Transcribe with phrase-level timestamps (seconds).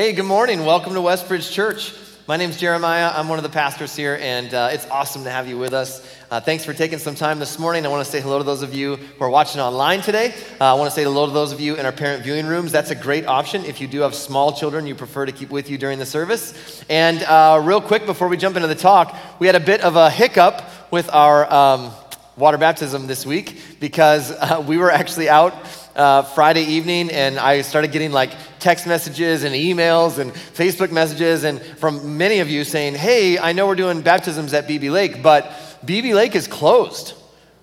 [0.00, 0.64] Hey, good morning.
[0.64, 1.92] Welcome to Westbridge Church.
[2.26, 3.12] My name's Jeremiah.
[3.14, 6.00] I'm one of the pastors here, and uh, it's awesome to have you with us.
[6.30, 7.84] Uh, thanks for taking some time this morning.
[7.84, 10.32] I want to say hello to those of you who are watching online today.
[10.58, 12.72] Uh, I want to say hello to those of you in our parent viewing rooms.
[12.72, 15.68] That's a great option if you do have small children you prefer to keep with
[15.68, 16.82] you during the service.
[16.88, 19.96] And uh, real quick, before we jump into the talk, we had a bit of
[19.96, 21.92] a hiccup with our um,
[22.38, 25.52] water baptism this week because uh, we were actually out
[26.00, 31.44] uh, Friday evening, and I started getting like text messages and emails and Facebook messages,
[31.44, 35.22] and from many of you saying, Hey, I know we're doing baptisms at Beebe Lake,
[35.22, 35.52] but
[35.84, 37.12] Beebe Lake is closed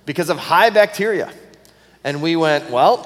[0.05, 1.33] because of high bacteria.
[2.03, 2.97] And we went, Well,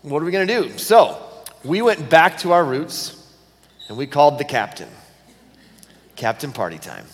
[0.00, 0.78] what are we going to do?
[0.78, 1.22] So
[1.62, 3.12] we went back to our roots
[3.88, 4.88] and we called the captain.
[6.16, 7.04] Captain Party Time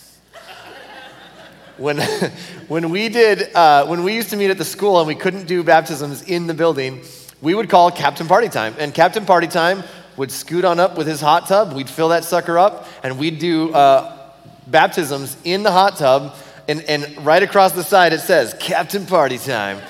[1.77, 1.99] when,
[2.67, 5.45] when we did uh, when we used to meet at the school and we couldn't
[5.45, 7.01] do baptisms in the building
[7.43, 8.73] we would call Captain Party Time.
[8.79, 9.83] And Captain Party Time
[10.15, 11.73] would scoot on up with his hot tub.
[11.73, 14.31] We'd fill that sucker up, and we'd do uh,
[14.67, 16.35] baptisms in the hot tub.
[16.69, 19.81] And, and right across the side, it says Captain Party Time.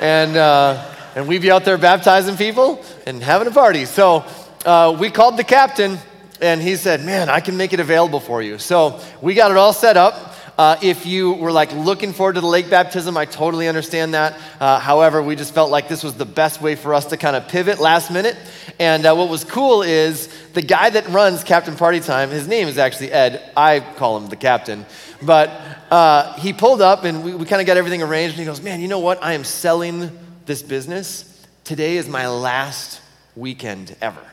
[0.00, 3.84] and, uh, and we'd be out there baptizing people and having a party.
[3.84, 4.24] So
[4.64, 5.98] uh, we called the captain,
[6.40, 8.58] and he said, Man, I can make it available for you.
[8.58, 10.36] So we got it all set up.
[10.62, 14.38] Uh, if you were like looking forward to the lake baptism, I totally understand that.
[14.60, 17.34] Uh, however, we just felt like this was the best way for us to kind
[17.34, 18.36] of pivot last minute.
[18.78, 22.68] And uh, what was cool is the guy that runs Captain Party Time, his name
[22.68, 23.42] is actually Ed.
[23.56, 24.86] I call him the captain.
[25.20, 25.50] But
[25.90, 28.34] uh, he pulled up and we, we kind of got everything arranged.
[28.34, 29.20] And he goes, Man, you know what?
[29.20, 30.16] I am selling
[30.46, 31.44] this business.
[31.64, 33.00] Today is my last
[33.34, 34.31] weekend ever.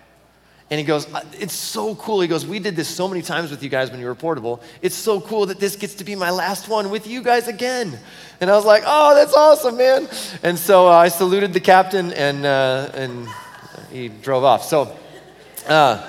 [0.72, 2.22] And he goes, uh, It's so cool.
[2.22, 4.62] He goes, We did this so many times with you guys when you were portable.
[4.82, 7.98] It's so cool that this gets to be my last one with you guys again.
[8.40, 10.08] And I was like, Oh, that's awesome, man.
[10.44, 13.28] And so uh, I saluted the captain and, uh, and
[13.92, 14.64] he drove off.
[14.64, 14.96] So,
[15.68, 16.08] uh,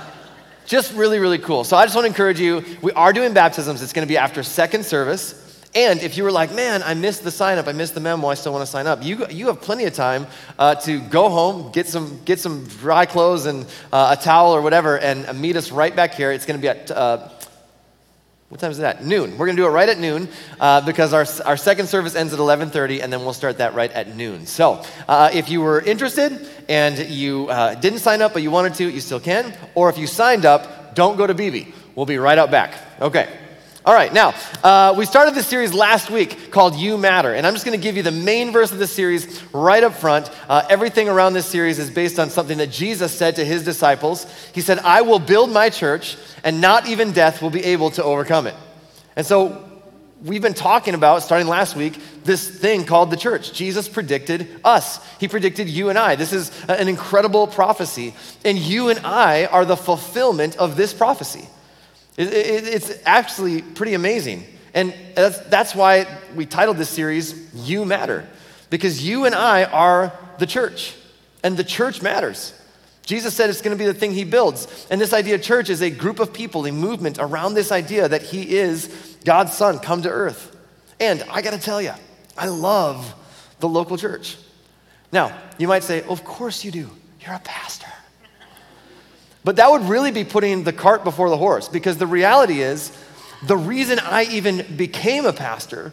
[0.66, 1.64] just really, really cool.
[1.64, 2.64] So I just want to encourage you.
[2.80, 3.82] We are doing baptisms.
[3.82, 5.39] It's going to be after second service.
[5.74, 8.26] And if you were like, man, I missed the sign up, I missed the memo,
[8.26, 10.26] I still want to sign up, you, you have plenty of time
[10.58, 14.62] uh, to go home, get some, get some dry clothes and uh, a towel or
[14.62, 16.32] whatever, and meet us right back here.
[16.32, 17.28] It's going to be at, uh,
[18.48, 19.04] what time is it at?
[19.04, 19.38] Noon.
[19.38, 20.28] We're going to do it right at noon
[20.58, 23.92] uh, because our, our second service ends at 11.30, and then we'll start that right
[23.92, 24.46] at noon.
[24.46, 28.74] So uh, if you were interested and you uh, didn't sign up but you wanted
[28.74, 29.54] to, you still can.
[29.76, 31.72] Or if you signed up, don't go to Beebe.
[31.94, 32.74] We'll be right out back.
[33.00, 33.28] Okay.
[33.82, 37.54] All right, now, uh, we started this series last week called You Matter, and I'm
[37.54, 40.30] just going to give you the main verse of the series right up front.
[40.50, 44.26] Uh, everything around this series is based on something that Jesus said to his disciples.
[44.52, 48.04] He said, I will build my church, and not even death will be able to
[48.04, 48.54] overcome it.
[49.16, 49.64] And so,
[50.22, 53.54] we've been talking about, starting last week, this thing called the church.
[53.54, 56.16] Jesus predicted us, He predicted you and I.
[56.16, 58.14] This is an incredible prophecy,
[58.44, 61.48] and you and I are the fulfillment of this prophecy.
[62.20, 64.44] It, it, it's actually pretty amazing.
[64.74, 68.28] And that's, that's why we titled this series, You Matter,
[68.68, 70.94] because you and I are the church,
[71.42, 72.52] and the church matters.
[73.06, 74.86] Jesus said it's going to be the thing he builds.
[74.90, 78.06] And this idea of church is a group of people, a movement around this idea
[78.06, 80.54] that he is God's son come to earth.
[81.00, 81.92] And I got to tell you,
[82.36, 83.14] I love
[83.60, 84.36] the local church.
[85.10, 86.90] Now, you might say, Of course you do.
[87.20, 87.88] You're a pastor.
[89.44, 92.92] But that would really be putting the cart before the horse because the reality is
[93.42, 95.92] the reason I even became a pastor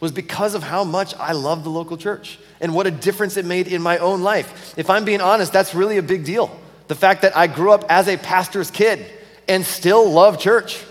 [0.00, 3.44] was because of how much I love the local church and what a difference it
[3.44, 4.74] made in my own life.
[4.76, 6.56] If I'm being honest, that's really a big deal.
[6.88, 9.04] The fact that I grew up as a pastor's kid
[9.48, 10.82] and still love church.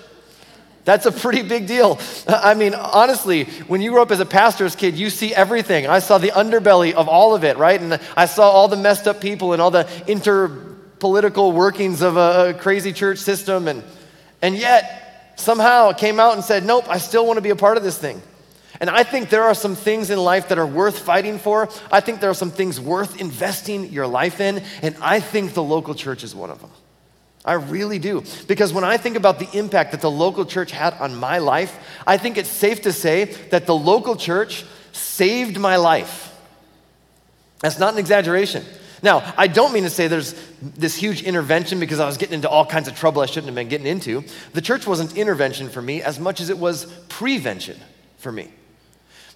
[0.86, 2.00] That's a pretty big deal.
[2.28, 5.88] I mean, honestly, when you grow up as a pastor's kid, you see everything.
[5.88, 7.80] I saw the underbelly of all of it, right?
[7.80, 10.72] And I saw all the messed up people and all the inter
[11.03, 13.68] political workings of a, crazy church system.
[13.68, 13.84] And,
[14.41, 17.75] and yet, somehow came out and said, Nope, I still want to be a part
[17.75, 18.22] of this thing.
[18.80, 21.68] And I think there are some things in life that are worth fighting for.
[21.92, 24.63] I think there are some things worth investing your life in.
[24.81, 26.72] And I think the local church is one of them.
[27.44, 28.24] I really do.
[28.47, 31.77] Because when I think about the impact that the local church had on my life,
[32.07, 34.63] I think it's safe to say that the local church
[34.94, 36.33] saved my life.
[37.60, 38.63] That's not an exaggeration.
[39.03, 42.50] Now, I don't mean to say there's this huge intervention because I was getting into
[42.50, 44.23] all kinds of trouble I shouldn't have been getting into.
[44.53, 47.77] The church wasn't intervention for me as much as it was prevention
[48.17, 48.50] for me.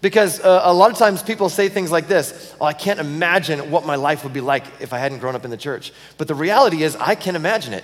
[0.02, 3.70] Because uh, a lot of times people say things like this Oh, I can't imagine
[3.70, 5.92] what my life would be like if I hadn't grown up in the church.
[6.18, 7.84] But the reality is, I can imagine it.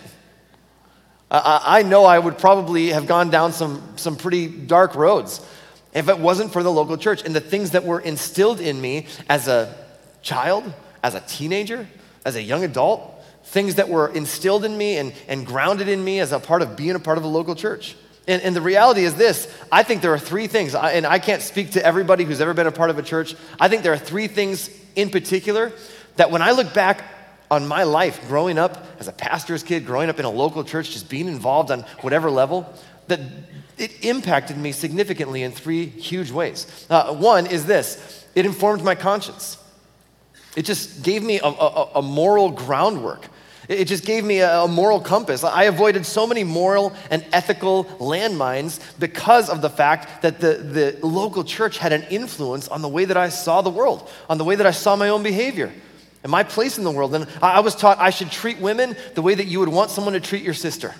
[1.29, 5.45] I, I know I would probably have gone down some, some pretty dark roads
[5.93, 9.07] if it wasn't for the local church and the things that were instilled in me
[9.27, 9.75] as a
[10.21, 10.71] child,
[11.03, 11.87] as a teenager,
[12.25, 16.19] as a young adult, things that were instilled in me and, and grounded in me
[16.19, 17.95] as a part of being a part of a local church.
[18.27, 21.41] And, and the reality is this I think there are three things, and I can't
[21.41, 23.35] speak to everybody who's ever been a part of a church.
[23.59, 25.73] I think there are three things in particular
[26.15, 27.03] that when I look back
[27.51, 30.91] on my life growing up as a pastor's kid, growing up in a local church,
[30.91, 32.71] just being involved on whatever level,
[33.07, 33.19] that
[33.77, 36.87] it impacted me significantly in three huge ways.
[36.89, 39.57] Uh, one is this it informed my conscience,
[40.55, 43.27] it just gave me a, a, a moral groundwork.
[43.69, 45.43] It just gave me a, moral compass.
[45.43, 51.07] I avoided so many moral and ethical landmines because of the fact that the, the
[51.07, 54.43] local church had an influence on the way that I saw the world, on the
[54.43, 55.71] way that I saw my own behavior
[56.23, 57.15] and my place in the world.
[57.15, 60.13] And I was taught I should treat women the way that you would want someone
[60.13, 60.93] to treat your sister.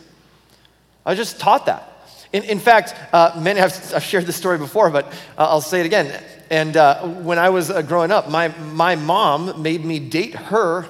[1.06, 1.90] I just taught that.
[2.32, 5.06] In, in fact, uh, many have I've shared this story before, but
[5.38, 6.24] uh, I'll say it again.
[6.54, 10.88] And uh, when I was uh, growing up, my, my mom made me date her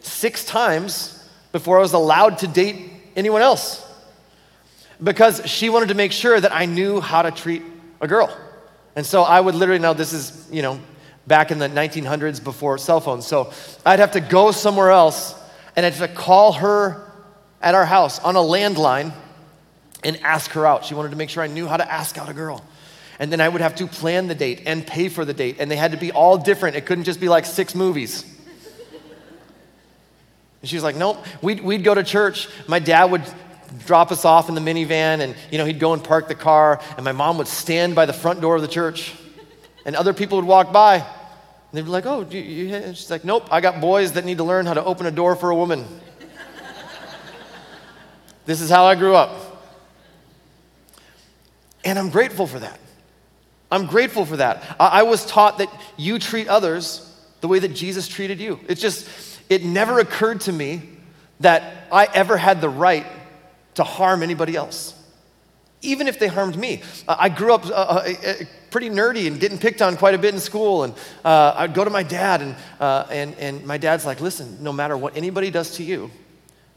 [0.00, 3.86] six times before I was allowed to date anyone else
[5.02, 7.62] because she wanted to make sure that I knew how to treat
[8.00, 8.34] a girl.
[8.96, 10.80] And so I would literally, now this is, you know,
[11.26, 13.26] back in the 1900s before cell phones.
[13.26, 13.52] So
[13.84, 15.34] I'd have to go somewhere else
[15.76, 17.12] and I'd have to call her
[17.60, 19.12] at our house on a landline
[20.02, 20.86] and ask her out.
[20.86, 22.64] She wanted to make sure I knew how to ask out a girl.
[23.22, 25.58] And then I would have to plan the date and pay for the date.
[25.60, 26.74] And they had to be all different.
[26.74, 28.24] It couldn't just be like six movies.
[30.60, 31.24] And she's like, nope.
[31.40, 32.48] We'd, we'd go to church.
[32.66, 33.22] My dad would
[33.86, 36.80] drop us off in the minivan and, you know, he'd go and park the car.
[36.96, 39.14] And my mom would stand by the front door of the church
[39.86, 40.96] and other people would walk by.
[40.96, 41.04] And
[41.70, 44.44] they'd be like, oh, you, you, she's like, nope, I got boys that need to
[44.44, 45.86] learn how to open a door for a woman.
[48.46, 49.30] this is how I grew up.
[51.84, 52.80] And I'm grateful for that.
[53.72, 54.76] I'm grateful for that.
[54.78, 57.08] I, I was taught that you treat others
[57.40, 58.60] the way that Jesus treated you.
[58.68, 59.08] It's just,
[59.48, 60.82] it never occurred to me
[61.40, 63.06] that I ever had the right
[63.74, 64.94] to harm anybody else
[65.82, 66.82] even if they harmed me.
[67.08, 68.34] I grew up uh, uh, uh,
[68.70, 70.84] pretty nerdy and getting picked on quite a bit in school.
[70.84, 74.62] And uh, I'd go to my dad, and, uh, and, and my dad's like, listen,
[74.62, 76.10] no matter what anybody does to you,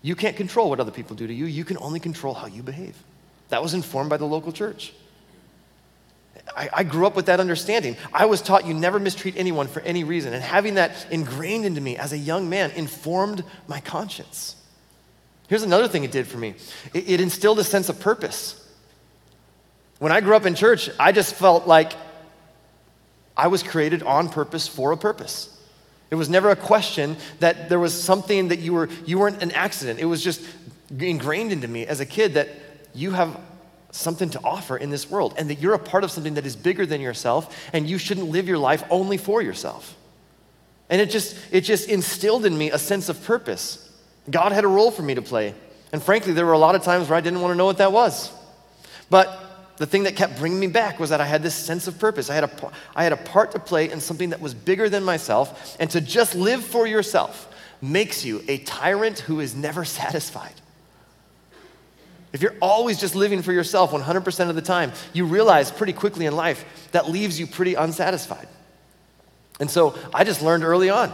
[0.01, 1.45] you can't control what other people do to you.
[1.45, 2.97] You can only control how you behave.
[3.49, 4.93] That was informed by the local church.
[6.55, 7.97] I, I grew up with that understanding.
[8.13, 10.33] I was taught you never mistreat anyone for any reason.
[10.33, 14.55] And having that ingrained into me as a young man informed my conscience.
[15.47, 16.55] Here's another thing it did for me
[16.93, 18.61] it, it instilled a sense of purpose.
[19.99, 21.93] When I grew up in church, I just felt like
[23.37, 25.51] I was created on purpose for a purpose.
[26.11, 29.51] It was never a question that there was something that you were you weren't an
[29.51, 29.99] accident.
[29.99, 30.41] It was just
[30.97, 32.49] ingrained into me as a kid that
[32.93, 33.39] you have
[33.95, 36.55] something to offer in this world and that you're a part of something that is
[36.55, 39.95] bigger than yourself and you shouldn't live your life only for yourself.
[40.89, 43.81] And it just it just instilled in me a sense of purpose.
[44.29, 45.55] God had a role for me to play.
[45.91, 47.77] And frankly, there were a lot of times where I didn't want to know what
[47.77, 48.31] that was.
[49.09, 49.45] But
[49.77, 52.29] the thing that kept bringing me back was that I had this sense of purpose.
[52.29, 55.03] I had, a, I had a part to play in something that was bigger than
[55.03, 55.75] myself.
[55.79, 60.53] And to just live for yourself makes you a tyrant who is never satisfied.
[62.35, 66.25] If you're always just living for yourself 100% of the time, you realize pretty quickly
[66.25, 68.49] in life that leaves you pretty unsatisfied.
[69.61, 71.13] And so I just learned early on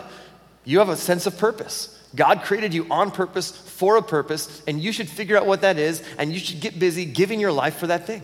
[0.66, 1.96] you have a sense of purpose.
[2.16, 5.78] God created you on purpose for a purpose, and you should figure out what that
[5.78, 8.24] is, and you should get busy giving your life for that thing.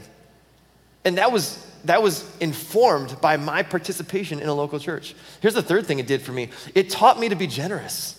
[1.06, 5.13] And that was, that was informed by my participation in a local church.
[5.39, 8.17] Here's the third thing it did for me it taught me to be generous.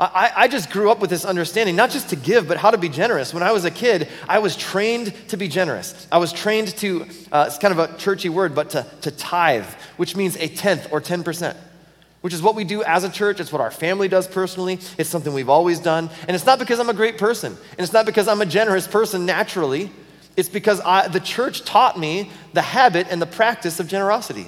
[0.00, 2.78] I, I, just grew up with this understanding, not just to give, but how to
[2.78, 3.34] be generous.
[3.34, 6.06] When I was a kid, I was trained to be generous.
[6.10, 9.66] I was trained to, uh, it's kind of a churchy word, but to, to tithe,
[9.98, 11.54] which means a tenth or 10%,
[12.22, 13.40] which is what we do as a church.
[13.40, 14.78] It's what our family does personally.
[14.96, 16.08] It's something we've always done.
[16.26, 18.86] And it's not because I'm a great person, and it's not because I'm a generous
[18.86, 19.90] person naturally.
[20.34, 24.46] It's because I, the church taught me the habit and the practice of generosity.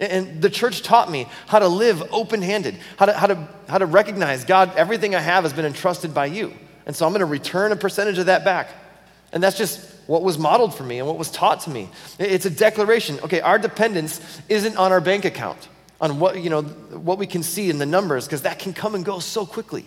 [0.00, 3.78] And the church taught me how to live open handed, how to, how, to, how
[3.78, 6.54] to recognize God, everything I have has been entrusted by you.
[6.86, 8.70] And so I'm going to return a percentage of that back.
[9.32, 11.88] And that's just what was modeled for me and what was taught to me.
[12.18, 13.20] It's a declaration.
[13.20, 15.68] Okay, our dependence isn't on our bank account,
[16.00, 18.94] on what, you know, what we can see in the numbers, because that can come
[18.94, 19.84] and go so quickly.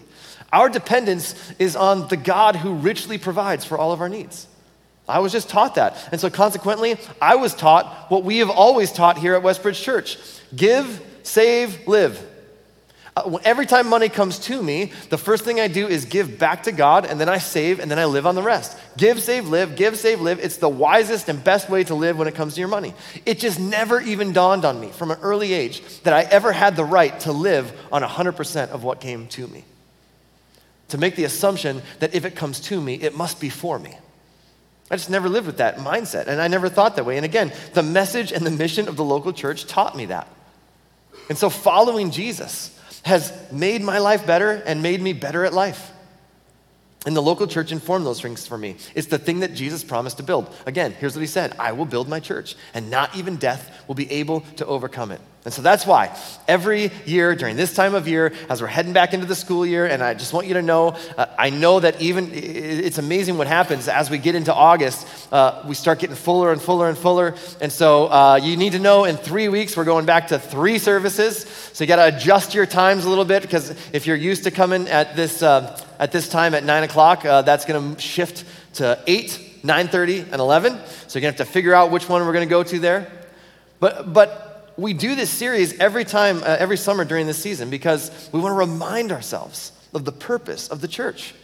[0.54, 4.48] Our dependence is on the God who richly provides for all of our needs.
[5.08, 5.98] I was just taught that.
[6.12, 10.18] And so, consequently, I was taught what we have always taught here at Westbridge Church
[10.56, 12.30] give, save, live.
[13.16, 16.64] Uh, every time money comes to me, the first thing I do is give back
[16.64, 18.78] to God, and then I save, and then I live on the rest.
[18.98, 20.40] Give, save, live, give, save, live.
[20.40, 22.94] It's the wisest and best way to live when it comes to your money.
[23.26, 26.76] It just never even dawned on me from an early age that I ever had
[26.76, 29.66] the right to live on 100% of what came to me.
[30.90, 33.98] to make the assumption that if it comes to me, it must be for me.
[34.92, 37.18] I just never lived with that mindset, and I never thought that way.
[37.18, 40.28] And again, the message and the mission of the local church taught me that.
[41.30, 45.92] And so following Jesus has made my life better and made me better at life.
[47.06, 48.78] And the local church informed those things for me.
[48.96, 50.54] It's the thing that Jesus promised to build.
[50.66, 53.96] Again, here's what he said I will build my church, and not even death will
[53.96, 55.20] be able to overcome it.
[55.46, 59.14] And so that's why every year during this time of year, as we're heading back
[59.14, 62.02] into the school year, and I just want you to know, uh, I know that
[62.02, 65.06] even it's amazing what happens as we get into August.
[65.34, 67.36] Uh, we start getting fuller and fuller and fuller.
[67.60, 70.78] And so uh, you need to know in three weeks, we're going back to three
[70.78, 71.40] services.
[71.74, 74.52] So you got to adjust your times a little bit because if you're used to
[74.52, 78.46] coming at this, uh, at this time at 9 o'clock, uh, that's going to shift
[78.76, 80.80] to 8, 9.30, and 11.
[81.08, 82.80] So you're going to have to figure out which one we're going to go to
[82.80, 83.12] there.
[83.80, 88.30] But, but we do this series every time, uh, every summer during this season because
[88.32, 91.36] we want to remind ourselves of the purpose of the church.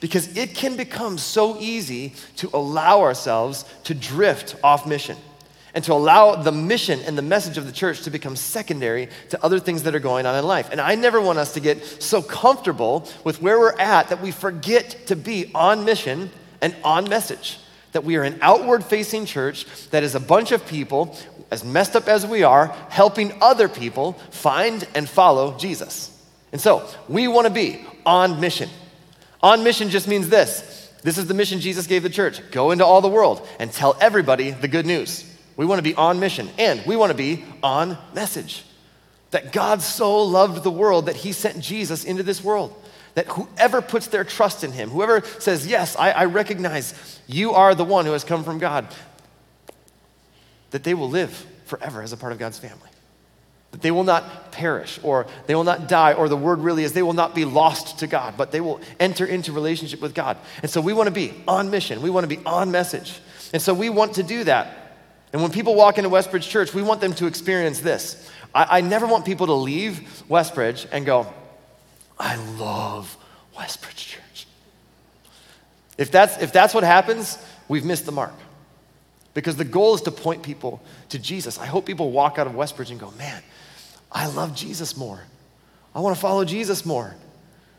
[0.00, 5.16] Because it can become so easy to allow ourselves to drift off mission
[5.74, 9.44] and to allow the mission and the message of the church to become secondary to
[9.44, 10.68] other things that are going on in life.
[10.70, 14.30] And I never want us to get so comfortable with where we're at that we
[14.30, 17.58] forget to be on mission and on message.
[17.92, 21.16] That we are an outward facing church that is a bunch of people
[21.50, 26.10] as messed up as we are, helping other people find and follow Jesus.
[26.52, 28.68] And so we want to be on mission.
[29.42, 32.84] On mission just means this this is the mission Jesus gave the church go into
[32.84, 35.30] all the world and tell everybody the good news.
[35.56, 38.64] We want to be on mission and we want to be on message.
[39.30, 42.74] That God so loved the world that he sent Jesus into this world.
[43.14, 47.74] That whoever puts their trust in him, whoever says, Yes, I, I recognize you are
[47.74, 48.88] the one who has come from God,
[50.74, 52.88] that they will live forever as a part of God's family.
[53.70, 56.92] That they will not perish or they will not die, or the word really is
[56.92, 60.36] they will not be lost to God, but they will enter into relationship with God.
[60.62, 63.20] And so we want to be on mission, we want to be on message.
[63.52, 64.96] And so we want to do that.
[65.32, 68.28] And when people walk into Westbridge Church, we want them to experience this.
[68.52, 71.32] I, I never want people to leave Westbridge and go,
[72.18, 73.16] I love
[73.56, 74.48] Westbridge Church.
[75.98, 77.38] If that's, if that's what happens,
[77.68, 78.34] we've missed the mark.
[79.34, 81.58] Because the goal is to point people to Jesus.
[81.58, 83.42] I hope people walk out of Westbridge and go, man,
[84.10, 85.20] I love Jesus more.
[85.94, 87.14] I want to follow Jesus more.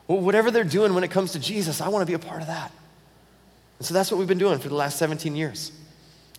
[0.07, 2.41] Well, whatever they're doing when it comes to Jesus, I want to be a part
[2.41, 2.71] of that.
[3.79, 5.71] And so that's what we've been doing for the last 17 years.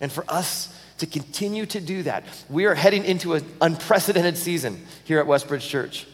[0.00, 4.84] And for us to continue to do that, we are heading into an unprecedented season
[5.04, 6.06] here at Westbridge Church.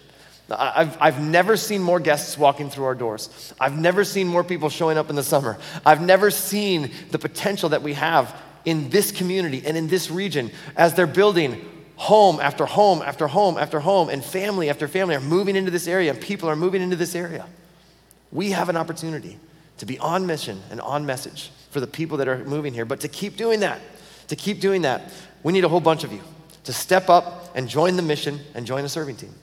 [0.51, 3.55] I've, I've never seen more guests walking through our doors.
[3.61, 5.59] I've never seen more people showing up in the summer.
[5.87, 10.51] I've never seen the potential that we have in this community and in this region
[10.77, 15.21] as they're building home after home after home after home, and family after family are
[15.21, 17.47] moving into this area, and people are moving into this area.
[18.33, 19.39] We have an opportunity
[19.79, 22.85] to be on mission and on message for the people that are moving here.
[22.85, 23.81] But to keep doing that,
[24.29, 26.21] to keep doing that, we need a whole bunch of you
[26.65, 29.35] to step up and join the mission and join a serving team.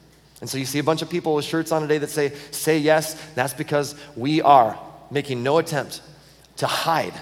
[0.42, 2.78] And so you see a bunch of people with shirts on today that say, say
[2.78, 3.22] yes.
[3.36, 4.80] That's because we are
[5.12, 6.02] making no attempt
[6.58, 7.14] to hide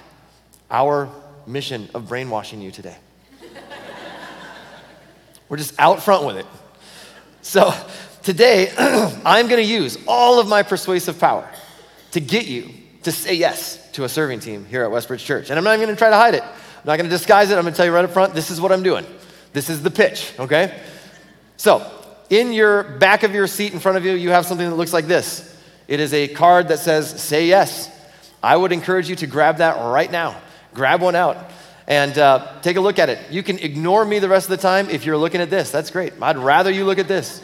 [0.70, 1.10] our
[1.48, 2.98] mission of brainwashing you today.
[5.50, 6.46] We're just out front with it.
[7.42, 7.74] So
[8.24, 8.72] today,
[9.26, 11.50] I'm going to use all of my persuasive power
[12.12, 12.70] to get you
[13.04, 15.50] to say yes to a serving team here at Westbridge Church.
[15.50, 16.44] And I'm not even going to try to hide it.
[16.44, 17.56] I'm not going to disguise it.
[17.56, 19.06] I'm going to tell you right up front this is what I'm doing.
[19.54, 20.78] This is the pitch, okay?
[21.56, 21.90] So,
[22.30, 24.92] in your back of your seat in front of you, you have something that looks
[24.92, 25.56] like this.
[25.88, 27.90] It is a card that says, Say yes.
[28.44, 30.36] I would encourage you to grab that right now
[30.78, 31.38] grab one out
[31.88, 33.20] and uh, take a look at it.
[33.32, 35.72] You can ignore me the rest of the time if you're looking at this.
[35.72, 36.14] That's great.
[36.22, 37.44] I'd rather you look at this.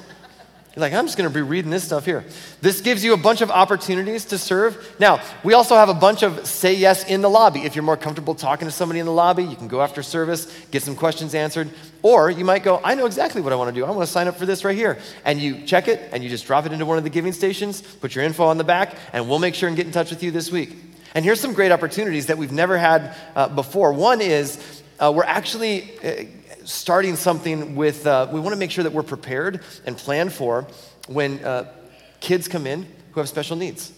[0.75, 2.25] You're like, I'm just going to be reading this stuff here.
[2.59, 4.95] This gives you a bunch of opportunities to serve.
[4.99, 7.61] Now, we also have a bunch of say yes in the lobby.
[7.61, 10.47] If you're more comfortable talking to somebody in the lobby, you can go after service,
[10.71, 11.69] get some questions answered.
[12.01, 13.85] Or you might go, I know exactly what I want to do.
[13.85, 14.97] I want to sign up for this right here.
[15.25, 17.81] And you check it and you just drop it into one of the giving stations,
[17.81, 20.23] put your info on the back, and we'll make sure and get in touch with
[20.23, 20.92] you this week.
[21.15, 23.93] And here's some great opportunities that we've never had uh, before.
[23.93, 26.25] One is uh, we're actually uh,
[26.65, 30.65] starting something with, uh, we want to make sure that we're prepared and planned for
[31.07, 31.71] when uh,
[32.19, 33.91] kids come in who have special needs.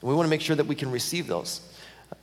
[0.00, 1.60] And we want to make sure that we can receive those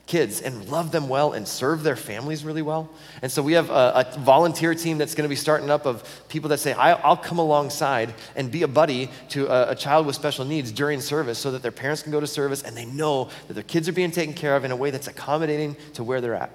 [0.06, 2.90] kids and love them well and serve their families really well.
[3.22, 6.02] And so we have a, a volunteer team that's going to be starting up of
[6.28, 10.16] people that say, I'll come alongside and be a buddy to a, a, child with
[10.16, 13.30] special needs during service so that their parents can go to service and they know
[13.48, 16.20] that their kids are being taken care of in a way that's accommodating to where
[16.20, 16.50] they're at.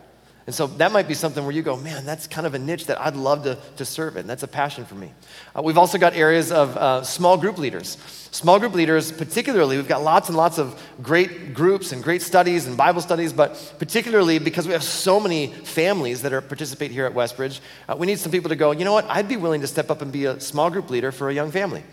[0.48, 2.86] And so that might be something where you go, man, that's kind of a niche
[2.86, 4.28] that I'd love to, to serve in.
[4.28, 5.12] That's a passion for me.
[5.56, 7.98] Uh, we've also got areas of uh, small group leaders.
[8.30, 12.68] Small group leaders, particularly, we've got lots and lots of great groups and great studies
[12.68, 17.06] and Bible studies, but particularly because we have so many families that are participate here
[17.06, 17.60] at Westbridge,
[17.90, 19.90] uh, we need some people to go, you know what, I'd be willing to step
[19.90, 21.84] up and be a small group leader for a young family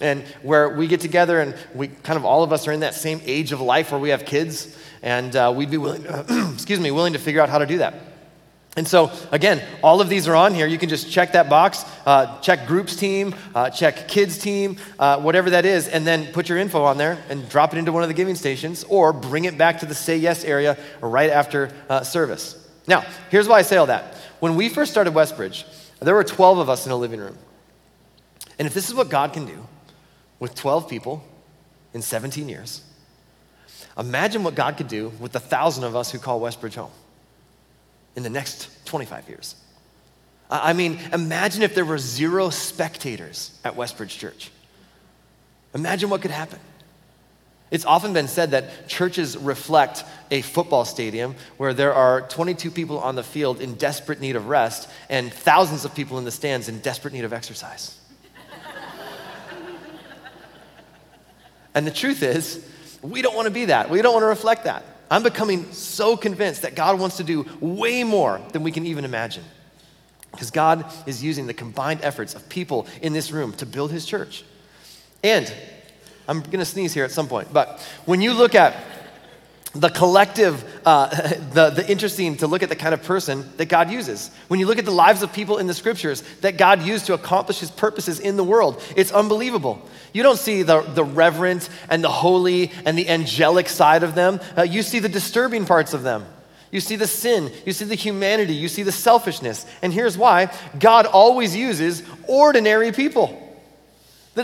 [0.00, 2.94] and where we get together and we kind of all of us are in that
[2.94, 6.80] same age of life where we have kids and uh, we'd be willing uh, excuse
[6.80, 7.94] me willing to figure out how to do that.
[8.76, 10.66] And so again all of these are on here.
[10.66, 15.20] You can just check that box uh, check groups team uh, check kids team uh,
[15.20, 18.02] whatever that is and then put your info on there and drop it into one
[18.02, 21.72] of the giving stations or bring it back to the say yes area right after
[21.88, 22.68] uh, service.
[22.86, 24.14] Now here's why i say all that.
[24.38, 25.64] When we first started westbridge
[26.00, 27.36] there were 12 of us in a living room.
[28.60, 29.66] And if this is what god can do
[30.40, 31.24] with 12 people
[31.94, 32.82] in 17 years.
[33.96, 36.90] Imagine what God could do with the thousand of us who call Westbridge home
[38.14, 39.54] in the next 25 years.
[40.50, 44.50] I mean, imagine if there were zero spectators at Westbridge Church.
[45.74, 46.58] Imagine what could happen.
[47.70, 52.98] It's often been said that churches reflect a football stadium where there are 22 people
[52.98, 56.68] on the field in desperate need of rest and thousands of people in the stands
[56.68, 57.97] in desperate need of exercise.
[61.74, 62.66] And the truth is,
[63.02, 63.90] we don't want to be that.
[63.90, 64.84] We don't want to reflect that.
[65.10, 69.04] I'm becoming so convinced that God wants to do way more than we can even
[69.04, 69.44] imagine.
[70.32, 74.04] Because God is using the combined efforts of people in this room to build his
[74.04, 74.44] church.
[75.24, 75.52] And
[76.28, 78.76] I'm going to sneeze here at some point, but when you look at
[79.78, 81.06] the collective, uh,
[81.52, 84.30] the, the interesting to look at the kind of person that God uses.
[84.48, 87.14] When you look at the lives of people in the scriptures that God used to
[87.14, 89.80] accomplish his purposes in the world, it's unbelievable.
[90.12, 94.40] You don't see the, the reverent and the holy and the angelic side of them,
[94.56, 96.26] uh, you see the disturbing parts of them.
[96.70, 99.64] You see the sin, you see the humanity, you see the selfishness.
[99.80, 103.47] And here's why God always uses ordinary people.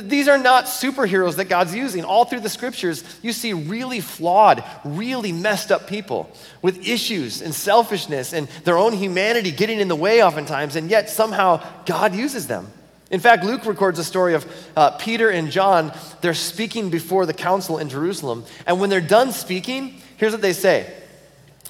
[0.01, 2.05] These are not superheroes that God's using.
[2.05, 6.31] All through the scriptures, you see really flawed, really messed up people
[6.63, 11.11] with issues and selfishness and their own humanity getting in the way oftentimes, and yet
[11.11, 12.67] somehow God uses them.
[13.11, 15.93] In fact, Luke records a story of uh, Peter and John.
[16.21, 20.55] They're speaking before the council in Jerusalem, and when they're done speaking, here's what they
[20.55, 20.93] say.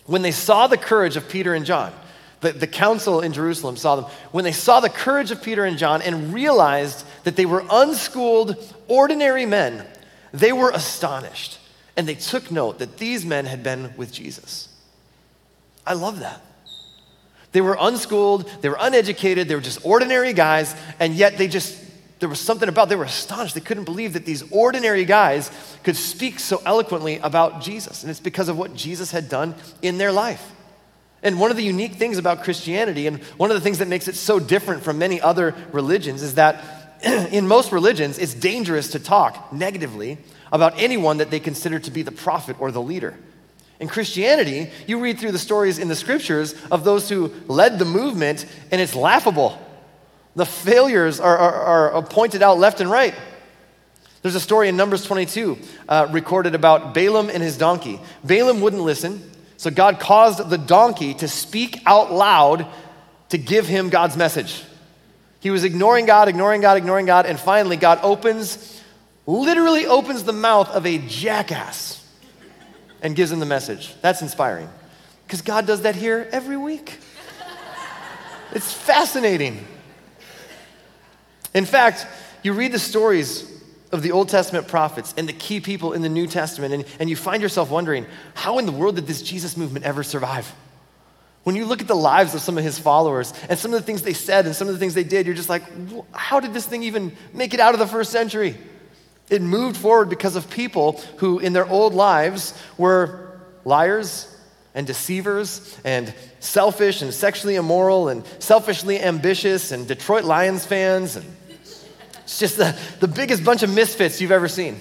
[0.06, 1.92] When they saw the courage of Peter and John,
[2.44, 5.78] the, the council in Jerusalem saw them, when they saw the courage of Peter and
[5.78, 9.84] John and realized that they were unschooled, ordinary men,
[10.32, 11.58] they were astonished.
[11.96, 14.68] And they took note that these men had been with Jesus.
[15.86, 16.40] I love that.
[17.52, 21.80] They were unschooled, they were uneducated, they were just ordinary guys, and yet they just,
[22.18, 23.54] there was something about, they were astonished.
[23.54, 25.50] They couldn't believe that these ordinary guys
[25.84, 28.02] could speak so eloquently about Jesus.
[28.02, 30.53] And it's because of what Jesus had done in their life.
[31.24, 34.08] And one of the unique things about Christianity, and one of the things that makes
[34.08, 36.62] it so different from many other religions, is that
[37.32, 40.18] in most religions, it's dangerous to talk negatively
[40.52, 43.18] about anyone that they consider to be the prophet or the leader.
[43.80, 47.84] In Christianity, you read through the stories in the scriptures of those who led the
[47.84, 49.58] movement, and it's laughable.
[50.36, 53.14] The failures are, are, are pointed out left and right.
[54.22, 55.58] There's a story in Numbers 22
[55.88, 58.00] uh, recorded about Balaam and his donkey.
[58.22, 59.22] Balaam wouldn't listen,
[59.56, 62.66] so God caused the donkey to speak out loud
[63.30, 64.62] to give him God's message.
[65.40, 68.82] He was ignoring God, ignoring God, ignoring God, and finally God opens,
[69.26, 72.04] literally opens the mouth of a jackass
[73.02, 73.94] and gives him the message.
[74.00, 74.68] That's inspiring.
[75.26, 76.98] Because God does that here every week.
[78.52, 79.66] It's fascinating.
[81.52, 82.06] In fact,
[82.42, 83.53] you read the stories
[83.94, 87.08] of the Old Testament prophets and the key people in the New Testament, and, and
[87.08, 90.52] you find yourself wondering, how in the world did this Jesus movement ever survive?
[91.44, 93.86] When you look at the lives of some of his followers and some of the
[93.86, 95.62] things they said and some of the things they did, you're just like,
[96.12, 98.56] how did this thing even make it out of the first century?
[99.30, 104.28] It moved forward because of people who, in their old lives, were liars
[104.74, 111.24] and deceivers and selfish and sexually immoral and selfishly ambitious and Detroit Lions fans and
[112.24, 114.80] it's just the, the biggest bunch of misfits you've ever seen.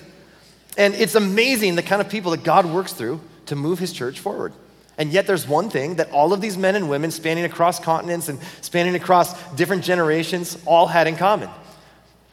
[0.78, 4.20] And it's amazing the kind of people that God works through to move his church
[4.20, 4.54] forward.
[4.98, 8.30] And yet, there's one thing that all of these men and women spanning across continents
[8.30, 11.50] and spanning across different generations all had in common.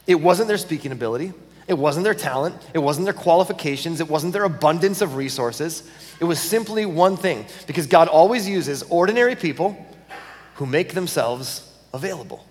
[0.05, 1.33] It wasn't their speaking ability,
[1.67, 5.89] it wasn't their talent, it wasn't their qualifications, it wasn't their abundance of resources.
[6.19, 9.75] It was simply one thing because God always uses ordinary people
[10.55, 12.45] who make themselves available.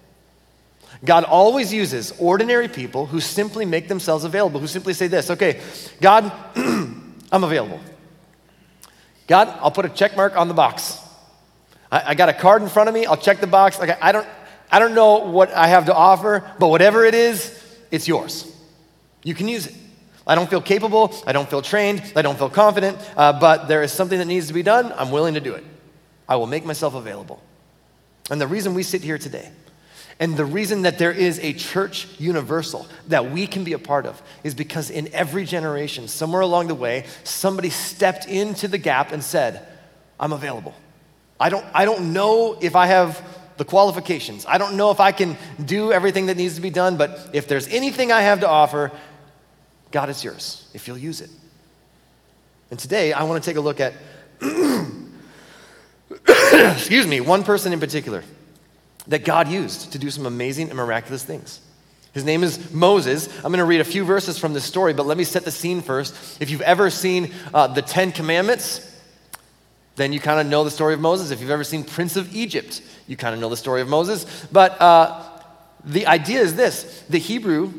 [1.05, 5.61] God always uses ordinary people who simply make themselves available, who simply say this okay,
[6.01, 7.81] God, I'm available.
[9.27, 10.99] God, I'll put a check mark on the box.
[11.91, 13.07] I, I got a card in front of me.
[13.07, 13.79] I'll check the box.
[13.79, 14.27] Like, I, don't,
[14.71, 17.57] I don't know what I have to offer, but whatever it is,
[17.91, 18.53] it's yours.
[19.23, 19.75] You can use it.
[20.27, 21.15] I don't feel capable.
[21.27, 22.13] I don't feel trained.
[22.15, 24.93] I don't feel confident, uh, but there is something that needs to be done.
[24.97, 25.65] I'm willing to do it.
[26.29, 27.43] I will make myself available.
[28.31, 29.51] And the reason we sit here today,
[30.21, 34.05] and the reason that there is a church universal that we can be a part
[34.05, 39.13] of, is because in every generation, somewhere along the way, somebody stepped into the gap
[39.13, 39.67] and said,
[40.21, 40.75] I'm available.
[41.41, 44.45] I don't, I don't know if I have the qualifications.
[44.47, 47.49] I don't know if I can do everything that needs to be done, but if
[47.49, 48.93] there's anything I have to offer,
[49.91, 51.31] God, it's yours if you'll use it.
[52.71, 53.95] And today, I want to take a look at,
[56.77, 58.23] excuse me, one person in particular
[59.09, 61.61] that God used to do some amazing and miraculous things.
[62.13, 63.29] His name is Moses.
[63.37, 65.51] I'm going to read a few verses from this story, but let me set the
[65.53, 66.41] scene first.
[66.41, 68.87] If you've ever seen uh, the Ten Commandments,
[69.97, 71.31] then you kind of know the story of Moses.
[71.31, 74.47] If you've ever seen Prince of Egypt, you kind of know the story of Moses.
[74.51, 75.23] But uh,
[75.85, 77.73] the idea is this the Hebrew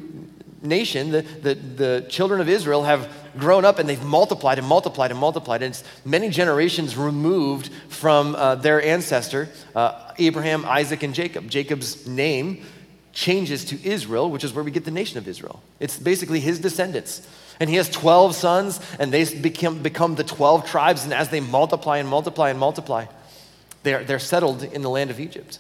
[0.62, 5.12] nation, the, the, the children of Israel, have grown up and they've multiplied and multiplied
[5.12, 5.62] and multiplied.
[5.62, 11.50] And it's many generations removed from uh, their ancestor, uh, Abraham, Isaac, and Jacob.
[11.50, 12.64] Jacob's name
[13.14, 15.62] changes to Israel, which is where we get the nation of Israel.
[15.80, 17.28] It's basically his descendants.
[17.60, 21.04] And he has 12 sons, and they become, become the 12 tribes.
[21.04, 23.06] And as they multiply and multiply and multiply,
[23.84, 25.60] they're, they're settled in the land of Egypt.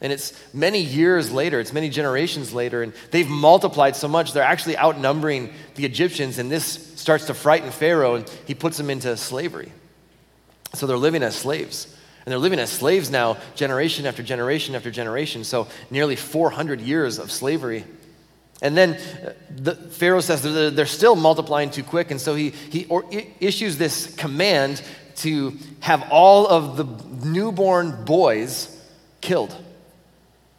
[0.00, 4.42] And it's many years later, it's many generations later, and they've multiplied so much, they're
[4.42, 6.38] actually outnumbering the Egyptians.
[6.38, 6.64] And this
[6.98, 9.72] starts to frighten Pharaoh, and he puts them into slavery.
[10.74, 11.94] So they're living as slaves.
[12.24, 15.44] And they're living as slaves now, generation after generation after generation.
[15.44, 17.84] So nearly 400 years of slavery.
[18.62, 22.10] And then uh, the, Pharaoh says they're, they're still multiplying too quick.
[22.10, 23.04] And so he, he or,
[23.40, 24.82] issues this command
[25.16, 28.76] to have all of the newborn boys
[29.20, 29.54] killed.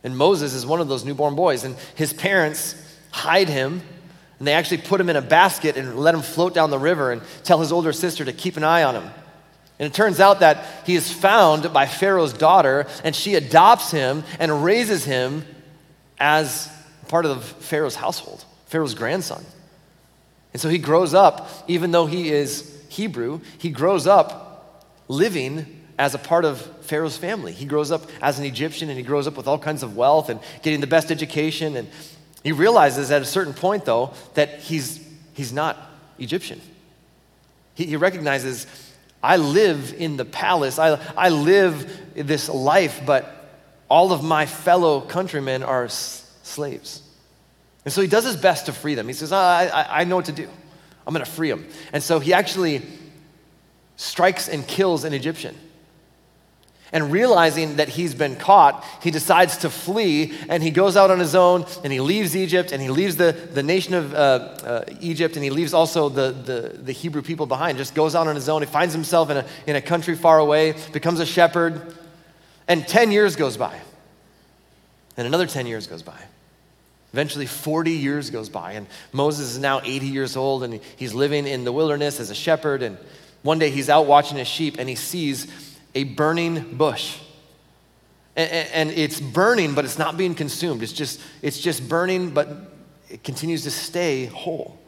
[0.03, 1.63] And Moses is one of those newborn boys.
[1.63, 2.75] And his parents
[3.11, 3.81] hide him,
[4.39, 7.11] and they actually put him in a basket and let him float down the river
[7.11, 9.09] and tell his older sister to keep an eye on him.
[9.77, 14.23] And it turns out that he is found by Pharaoh's daughter, and she adopts him
[14.39, 15.43] and raises him
[16.19, 16.69] as
[17.07, 19.43] part of Pharaoh's household, Pharaoh's grandson.
[20.53, 26.15] And so he grows up, even though he is Hebrew, he grows up living as
[26.15, 27.51] a part of Pharaoh's family.
[27.51, 30.29] He grows up as an Egyptian and he grows up with all kinds of wealth
[30.29, 31.75] and getting the best education.
[31.75, 31.87] And
[32.43, 35.77] he realizes at a certain point, though, that he's, he's not
[36.17, 36.59] Egyptian.
[37.75, 38.67] He, he recognizes,
[39.21, 43.49] I live in the palace, I, I live this life, but
[43.89, 47.03] all of my fellow countrymen are s- slaves.
[47.83, 49.07] And so he does his best to free them.
[49.07, 50.47] He says, ah, I, I, I know what to do.
[51.05, 51.67] I'm going to free them.
[51.93, 52.83] And so he actually
[53.95, 55.55] strikes and kills an Egyptian.
[56.93, 61.19] And realizing that he's been caught, he decides to flee and he goes out on
[61.19, 64.85] his own and he leaves Egypt and he leaves the, the nation of uh, uh,
[64.99, 67.77] Egypt and he leaves also the, the, the Hebrew people behind.
[67.77, 68.61] Just goes out on his own.
[68.61, 71.95] He finds himself in a, in a country far away, becomes a shepherd.
[72.67, 73.79] And 10 years goes by.
[75.15, 76.19] And another 10 years goes by.
[77.13, 81.45] Eventually, 40 years goes by, and Moses is now 80 years old, and he's living
[81.45, 82.81] in the wilderness as a shepherd.
[82.81, 82.97] And
[83.41, 85.47] one day he's out watching his sheep, and he sees
[85.95, 87.19] a burning bush.
[88.35, 90.83] And, it's burning, but it's not being consumed.
[90.83, 92.47] It's just, it's just burning, but
[93.09, 94.79] it continues to stay whole.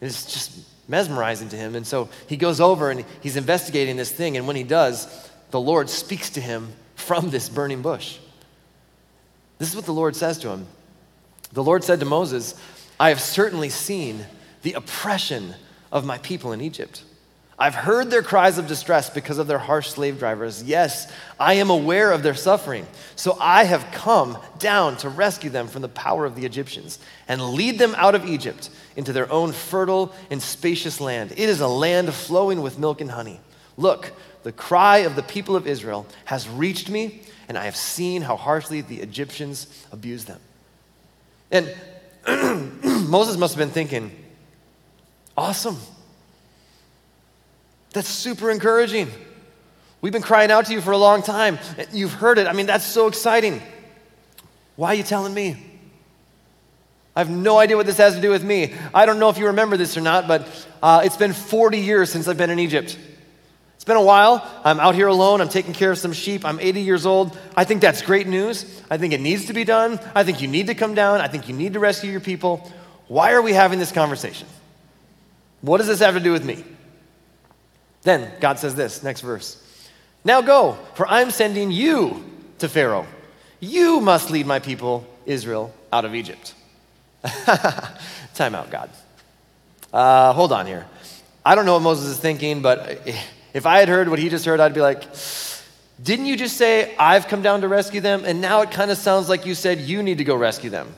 [0.00, 1.76] It's just mesmerizing to him.
[1.76, 4.36] And so he goes over and he's investigating this thing.
[4.36, 8.18] And when he does, the Lord speaks to him from this burning bush.
[9.58, 10.66] This is what the Lord says to him.
[11.52, 12.54] The Lord said to Moses,
[12.98, 14.26] I have certainly seen
[14.62, 15.54] the oppression
[15.92, 17.04] of my people in Egypt.
[17.60, 20.62] I've heard their cries of distress because of their harsh slave drivers.
[20.62, 22.86] Yes, I am aware of their suffering.
[23.16, 27.50] So I have come down to rescue them from the power of the Egyptians and
[27.50, 31.32] lead them out of Egypt into their own fertile and spacious land.
[31.32, 33.38] It is a land flowing with milk and honey.
[33.76, 34.10] Look,
[34.42, 38.36] the cry of the people of Israel has reached me, and I have seen how
[38.36, 40.40] harshly the Egyptians abuse them.
[41.50, 41.74] And
[43.06, 44.12] Moses must have been thinking,
[45.36, 45.76] awesome.
[47.92, 49.10] That's super encouraging.
[50.00, 51.58] We've been crying out to you for a long time.
[51.92, 52.46] You've heard it.
[52.46, 53.60] I mean, that's so exciting.
[54.76, 55.66] Why are you telling me?
[57.14, 58.72] I have no idea what this has to do with me.
[58.94, 62.10] I don't know if you remember this or not, but uh, it's been 40 years
[62.10, 62.96] since I've been in Egypt.
[63.74, 64.46] It's been a while.
[64.64, 65.40] I'm out here alone.
[65.40, 66.44] I'm taking care of some sheep.
[66.44, 67.36] I'm 80 years old.
[67.56, 68.82] I think that's great news.
[68.90, 69.98] I think it needs to be done.
[70.14, 71.20] I think you need to come down.
[71.20, 72.70] I think you need to rescue your people.
[73.08, 74.46] Why are we having this conversation?
[75.62, 76.64] What does this have to do with me?
[78.02, 79.62] Then God says this, next verse
[80.24, 82.24] Now go, for I'm sending you
[82.58, 83.06] to Pharaoh.
[83.60, 86.54] You must lead my people, Israel, out of Egypt.
[88.34, 88.88] Time out, God.
[89.92, 90.86] Uh, hold on here.
[91.44, 93.02] I don't know what Moses is thinking, but
[93.52, 95.04] if I had heard what he just heard, I'd be like,
[96.02, 98.24] didn't you just say, I've come down to rescue them?
[98.24, 100.94] And now it kind of sounds like you said you need to go rescue them.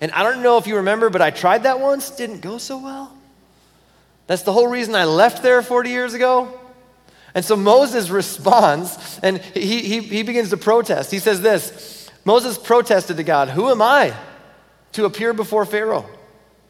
[0.00, 2.78] And I don't know if you remember, but I tried that once, didn't go so
[2.78, 3.17] well.
[4.28, 6.56] That's the whole reason I left there 40 years ago.
[7.34, 11.10] And so Moses responds and he, he, he begins to protest.
[11.10, 14.14] He says this Moses protested to God, Who am I
[14.92, 16.06] to appear before Pharaoh?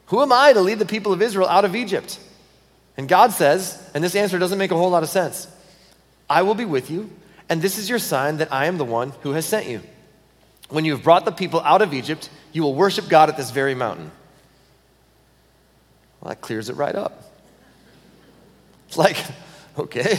[0.07, 2.19] Who am I to lead the people of Israel out of Egypt?
[2.97, 5.47] And God says, and this answer doesn't make a whole lot of sense
[6.31, 7.11] I will be with you,
[7.49, 9.81] and this is your sign that I am the one who has sent you.
[10.69, 13.51] When you have brought the people out of Egypt, you will worship God at this
[13.51, 14.11] very mountain.
[16.21, 17.28] Well, that clears it right up.
[18.89, 19.17] It's like,
[19.79, 20.19] okay.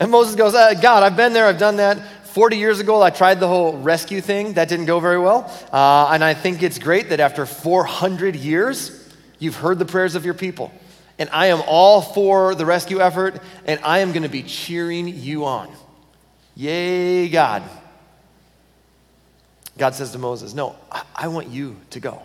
[0.00, 1.98] And Moses goes, uh, God, I've been there, I've done that.
[2.36, 4.54] 40 years ago, I tried the whole rescue thing.
[4.54, 5.50] That didn't go very well.
[5.72, 10.24] Uh, and I think it's great that after 400 years, you've heard the prayers of
[10.24, 10.70] your people.
[11.18, 15.08] And I am all for the rescue effort, and I am going to be cheering
[15.08, 15.72] you on.
[16.54, 17.62] Yay, God.
[19.78, 22.22] God says to Moses, No, I, I want you to go.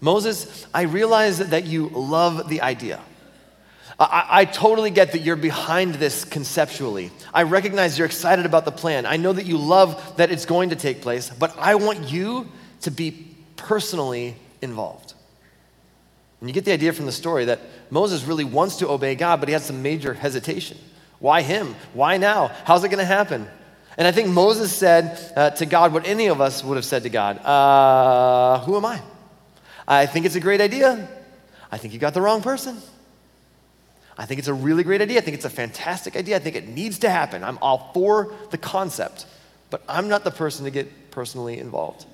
[0.00, 3.00] Moses, I realize that you love the idea.
[3.98, 7.10] I, I, totally get that you're behind this conceptually.
[7.34, 9.06] I recognize you're excited about the plan.
[9.06, 12.46] I know that you love that it's going to take place, but I want you
[12.82, 15.14] to be personally involved.
[16.40, 17.58] And you get the idea from the story that
[17.90, 20.78] Moses really wants to obey God, but he has some major hesitation.
[21.18, 21.74] Why him?
[21.92, 22.52] Why now?
[22.64, 23.48] How's it going to happen?
[23.96, 27.02] And I think Moses said uh, to God what any of us would have said
[27.02, 29.02] to God uh, Who am I?
[29.88, 31.08] I think it's a great idea.
[31.72, 32.80] I think you got the wrong person.
[34.18, 35.18] I think it's a really great idea.
[35.18, 36.36] I think it's a fantastic idea.
[36.36, 37.44] I think it needs to happen.
[37.44, 39.26] I'm all for the concept,
[39.70, 42.04] but I'm not the person to get personally involved.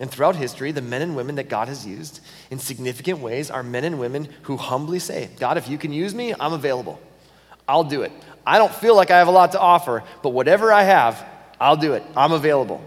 [0.00, 3.62] And throughout history, the men and women that God has used in significant ways are
[3.62, 6.98] men and women who humbly say, God, if you can use me, I'm available.
[7.68, 8.12] I'll do it.
[8.46, 11.24] I don't feel like I have a lot to offer, but whatever I have,
[11.60, 12.02] I'll do it.
[12.16, 12.82] I'm available.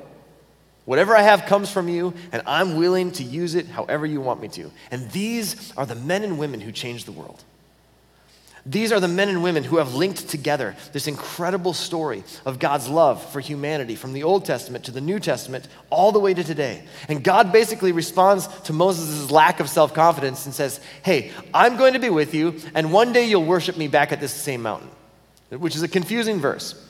[0.86, 4.42] Whatever I have comes from you, and I'm willing to use it however you want
[4.42, 4.72] me to.
[4.92, 7.44] And these are the men and women who change the world.
[8.68, 12.90] These are the men and women who have linked together this incredible story of God's
[12.90, 16.44] love for humanity from the Old Testament to the New Testament all the way to
[16.44, 16.84] today.
[17.08, 21.94] And God basically responds to Moses' lack of self confidence and says, Hey, I'm going
[21.94, 24.90] to be with you, and one day you'll worship me back at this same mountain,
[25.52, 26.82] which is a confusing verse.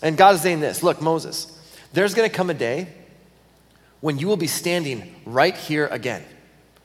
[0.00, 1.46] And God is saying this Look, Moses,
[1.92, 2.88] there's going to come a day
[4.00, 6.24] when you will be standing right here again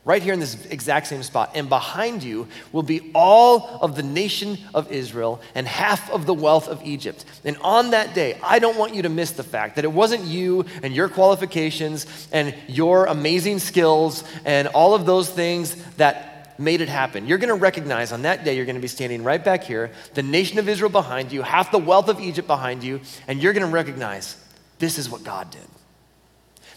[0.07, 1.51] right here in this exact same spot.
[1.53, 6.33] And behind you will be all of the nation of Israel and half of the
[6.33, 7.25] wealth of Egypt.
[7.43, 10.23] And on that day, I don't want you to miss the fact that it wasn't
[10.23, 16.79] you and your qualifications and your amazing skills and all of those things that made
[16.79, 17.27] it happen.
[17.27, 19.91] You're going to recognize on that day, you're going to be standing right back here,
[20.13, 23.53] the nation of Israel behind you, half the wealth of Egypt behind you, and you're
[23.53, 24.41] going to recognize
[24.79, 25.67] this is what God did.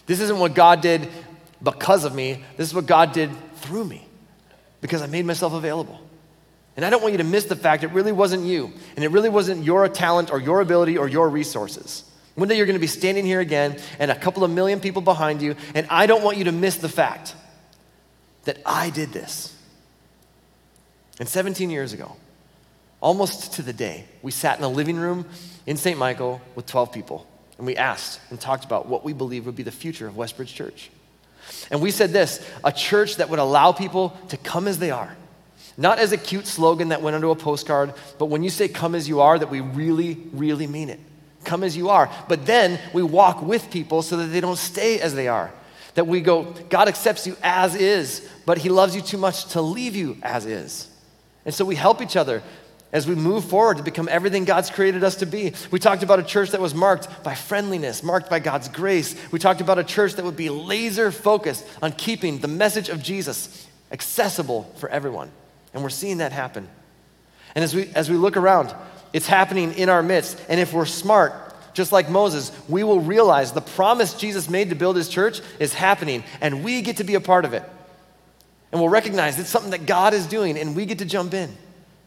[0.05, 1.07] This isn't what God did
[1.63, 2.43] because of me.
[2.57, 4.05] This is what God did through me
[4.81, 5.99] because I made myself available.
[6.75, 9.09] And I don't want you to miss the fact it really wasn't you, and it
[9.09, 12.05] really wasn't your talent or your ability or your resources.
[12.35, 15.01] One day you're going to be standing here again, and a couple of million people
[15.01, 17.35] behind you, and I don't want you to miss the fact
[18.45, 19.55] that I did this.
[21.19, 22.15] And 17 years ago,
[23.01, 25.25] almost to the day, we sat in a living room
[25.67, 25.99] in St.
[25.99, 29.63] Michael with 12 people, and we asked and talked about what we believe would be
[29.63, 30.89] the future of Westbridge Church.
[31.69, 35.15] And we said this a church that would allow people to come as they are.
[35.77, 38.93] Not as a cute slogan that went onto a postcard, but when you say come
[38.93, 40.99] as you are, that we really, really mean it.
[41.43, 42.11] Come as you are.
[42.27, 45.51] But then we walk with people so that they don't stay as they are.
[45.95, 49.61] That we go, God accepts you as is, but He loves you too much to
[49.61, 50.87] leave you as is.
[51.45, 52.43] And so we help each other
[52.91, 55.53] as we move forward to become everything God's created us to be.
[55.71, 59.15] We talked about a church that was marked by friendliness, marked by God's grace.
[59.31, 63.01] We talked about a church that would be laser focused on keeping the message of
[63.01, 65.31] Jesus accessible for everyone.
[65.73, 66.67] And we're seeing that happen.
[67.55, 68.73] And as we, as we look around,
[69.13, 70.41] it's happening in our midst.
[70.49, 71.33] And if we're smart,
[71.73, 75.73] just like Moses, we will realize the promise Jesus made to build his church is
[75.73, 77.63] happening, and we get to be a part of it.
[78.71, 81.55] And we'll recognize it's something that God is doing, and we get to jump in.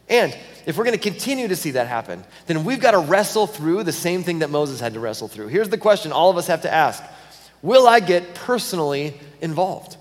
[0.09, 3.47] And if we're going to continue to see that happen, then we've got to wrestle
[3.47, 5.47] through the same thing that Moses had to wrestle through.
[5.47, 7.03] Here's the question all of us have to ask
[7.61, 9.97] Will I get personally involved?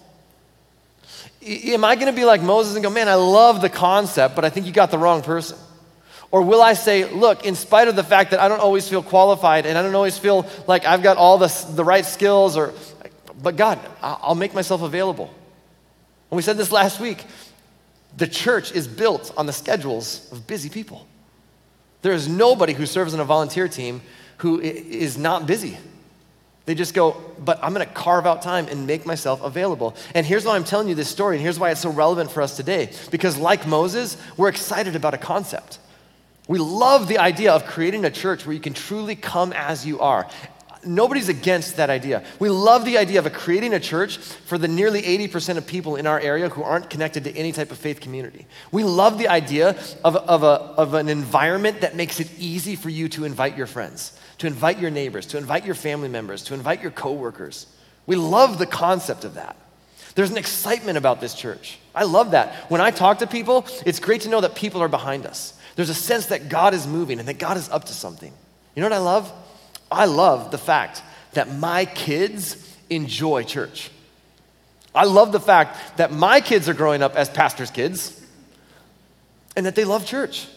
[1.47, 4.45] Am I going to be like Moses and go, man, I love the concept, but
[4.45, 5.59] I think you got the wrong person?
[6.31, 9.03] Or will I say, look, in spite of the fact that I don't always feel
[9.03, 12.73] qualified and I don't always feel like I've got all the, the right skills, or,
[13.43, 15.33] but God, I'll make myself available.
[16.31, 17.25] And we said this last week
[18.17, 21.07] the church is built on the schedules of busy people.
[22.03, 24.03] There is nobody who serves on a volunteer team
[24.39, 25.79] who is not busy.
[26.67, 29.95] They just go, but I'm going to carve out time and make myself available.
[30.15, 32.43] And here's why I'm telling you this story, and here's why it's so relevant for
[32.43, 32.91] us today.
[33.11, 35.79] Because, like Moses, we're excited about a concept.
[36.49, 40.01] We love the idea of creating a church where you can truly come as you
[40.01, 40.29] are.
[40.87, 42.25] Nobody's against that idea.
[42.39, 45.97] We love the idea of a creating a church for the nearly 80% of people
[45.97, 48.47] in our area who aren't connected to any type of faith community.
[48.73, 49.71] We love the idea
[50.05, 53.67] of, of, a, of an environment that makes it easy for you to invite your
[53.67, 57.67] friends, to invite your neighbors, to invite your family members, to invite your coworkers.
[58.07, 59.57] We love the concept of that.
[60.15, 61.79] There's an excitement about this church.
[61.95, 62.71] I love that.
[62.71, 65.59] When I talk to people, it's great to know that people are behind us.
[65.77, 68.33] There's a sense that God is moving and that God is up to something.
[68.75, 69.33] You know what I love?
[69.91, 73.91] I love the fact that my kids enjoy church.
[74.95, 78.21] I love the fact that my kids are growing up as pastors' kids
[79.57, 80.49] and that they love church.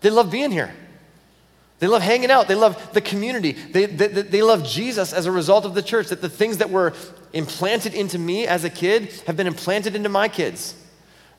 [0.00, 0.74] They love being here.
[1.78, 2.48] They love hanging out.
[2.48, 3.52] They love the community.
[3.52, 6.08] They, they, they love Jesus as a result of the church.
[6.08, 6.94] That the things that were
[7.32, 10.74] implanted into me as a kid have been implanted into my kids.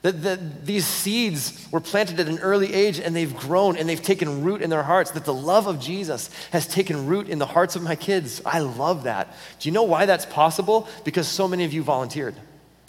[0.03, 4.01] That, that these seeds were planted at an early age and they've grown and they've
[4.01, 5.11] taken root in their hearts.
[5.11, 8.41] That the love of Jesus has taken root in the hearts of my kids.
[8.45, 9.35] I love that.
[9.59, 10.87] Do you know why that's possible?
[11.03, 12.35] Because so many of you volunteered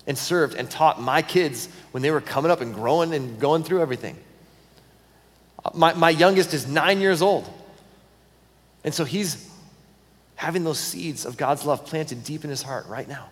[0.07, 3.63] and served and taught my kids when they were coming up and growing and going
[3.63, 4.17] through everything.
[5.75, 7.49] My, my youngest is nine years old.
[8.85, 9.49] And so he's
[10.35, 13.29] having those seeds of God's love planted deep in his heart right now.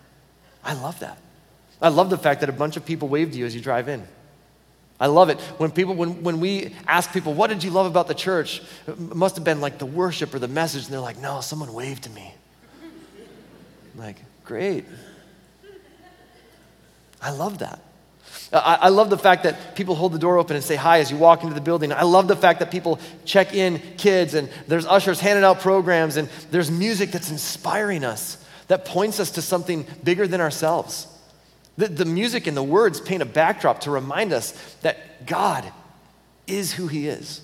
[0.63, 1.17] I love that.
[1.81, 3.87] I love the fact that a bunch of people wave to you as you drive
[3.87, 4.07] in.
[4.99, 5.39] I love it.
[5.57, 8.63] When people, when, when we ask people, what did you love about the church?
[8.87, 10.85] It must have been like the worship or the message.
[10.85, 12.33] And they're like, no, someone waved to me.
[13.93, 14.85] I'm like, great.
[17.21, 17.79] I love that.
[18.51, 21.11] I, I, love the fact that people hold the door open and say hi as
[21.11, 21.91] you walk into the building.
[21.91, 26.15] I love the fact that people check in kids and there's ushers handing out programs
[26.15, 31.07] and there's music that's inspiring us, that points us to something bigger than ourselves.
[31.77, 35.63] The, the music and the words paint a backdrop to remind us that God
[36.47, 37.41] is who He is.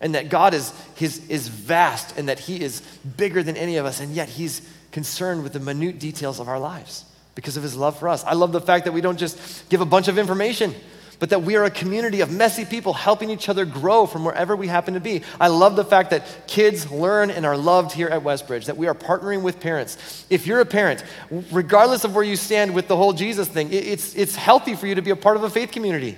[0.00, 2.82] And that God is, his, is vast and that He is
[3.16, 4.60] bigger than any of us, and yet He's
[4.92, 7.04] concerned with the minute details of our lives
[7.36, 8.24] because of his love for us.
[8.24, 10.74] I love the fact that we don't just give a bunch of information,
[11.18, 14.54] but that we are a community of messy people helping each other grow from wherever
[14.54, 15.22] we happen to be.
[15.40, 18.86] I love the fact that kids learn and are loved here at Westbridge, that we
[18.86, 20.26] are partnering with parents.
[20.30, 21.04] If you're a parent,
[21.50, 24.94] regardless of where you stand with the whole Jesus thing, it's, it's healthy for you
[24.96, 26.16] to be a part of a faith community.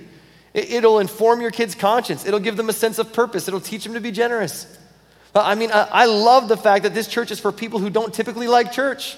[0.53, 3.93] It'll inform your kids' conscience, it'll give them a sense of purpose, it'll teach them
[3.93, 4.77] to be generous.
[5.35, 8.47] I mean, I love the fact that this church is for people who don't typically
[8.47, 9.15] like church.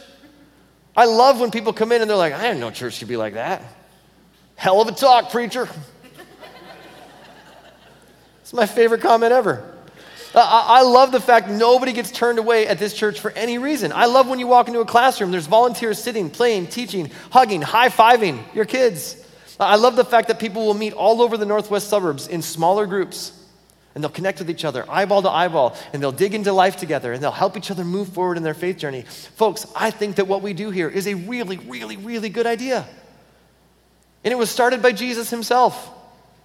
[0.96, 3.16] I love when people come in and they're like, I didn't know church could be
[3.16, 3.64] like that.
[4.62, 5.68] Hell of a talk, preacher.
[8.42, 9.74] it's my favorite comment ever.
[10.36, 13.92] I love the fact nobody gets turned away at this church for any reason.
[13.92, 17.90] I love when you walk into a classroom, there's volunteers sitting, playing, teaching, hugging, high
[17.90, 19.18] fiving your kids.
[19.60, 22.86] I love the fact that people will meet all over the northwest suburbs in smaller
[22.86, 23.36] groups
[23.96, 27.14] and they'll connect with each other, eyeball to eyeball, and they'll dig into life together,
[27.14, 29.02] and they'll help each other move forward in their faith journey.
[29.02, 32.86] Folks, I think that what we do here is a really, really, really good idea.
[34.24, 35.90] And it was started by Jesus himself.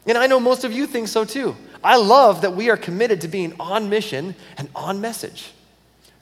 [0.06, 1.56] And I know most of you think so too.
[1.82, 5.52] I love that we are committed to being on mission and on message.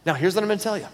[0.05, 0.87] Now, here's what I'm going to tell you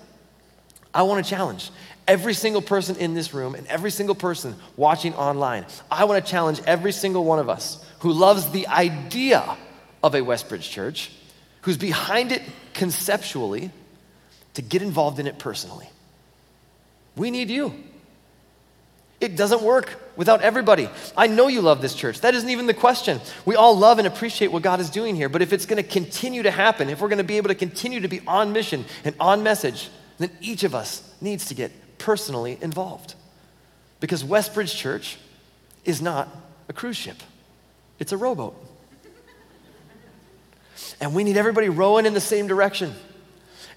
[0.93, 1.71] I want to challenge
[2.07, 5.65] every single person in this room and every single person watching online.
[5.91, 9.57] I want to challenge every single one of us who loves the idea
[10.03, 11.13] of a Westbridge church
[11.63, 12.43] who's behind it
[12.75, 13.71] conceptually
[14.55, 15.89] to get involved in it personally.
[17.17, 17.75] We need you.
[19.21, 20.87] It doesn't work without everybody.
[21.17, 22.21] I know you love this church.
[22.21, 23.23] That isn't even the question.
[23.47, 25.89] We all love and appreciate what God is doing here, but if it's going to
[25.89, 28.85] continue to happen, if we're going to be able to continue to be on mission
[29.03, 33.15] and on message, then each of us needs to get personally involved.
[33.99, 35.17] Because Westbridge Church
[35.87, 36.29] is not
[36.69, 37.17] a cruise ship,
[37.99, 38.63] it's a rowboat.
[41.01, 42.93] And we need everybody rowing in the same direction.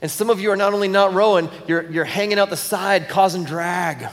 [0.02, 3.08] And some of you are not only not rowing, you're, you're hanging out the side,
[3.08, 4.10] causing drag.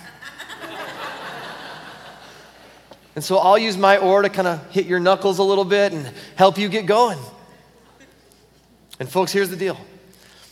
[3.15, 5.93] And so I'll use my oar to kind of hit your knuckles a little bit
[5.93, 7.19] and help you get going.
[8.99, 9.79] And folks, here's the deal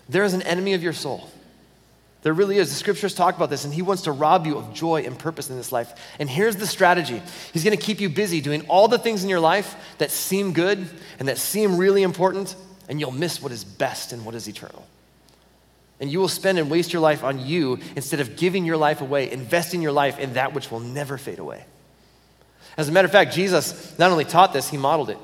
[0.09, 1.31] there is an enemy of your soul.
[2.23, 2.71] There really is.
[2.71, 5.51] The scriptures talk about this, and he wants to rob you of joy and purpose
[5.51, 5.93] in this life.
[6.19, 9.31] And here's the strategy He's going to keep you busy doing all the things in
[9.31, 10.89] your life that seem good
[11.19, 12.57] and that seem really important,
[12.89, 14.85] and you'll miss what is best and what is eternal.
[16.01, 19.01] And you will spend and waste your life on you instead of giving your life
[19.01, 21.65] away, investing your life in that which will never fade away.
[22.79, 25.19] As a matter of fact, Jesus not only taught this, he modeled it.